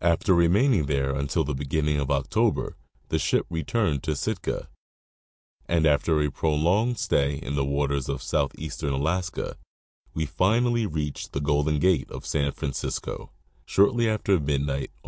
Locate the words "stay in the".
7.00-7.64